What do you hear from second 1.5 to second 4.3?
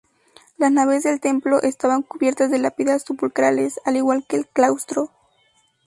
estaban cubiertas de lápidas sepulcrales, al igual